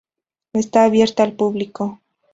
Está 0.53 0.85
abierta 0.85 1.21
al 1.21 1.33
público. 1.33 1.99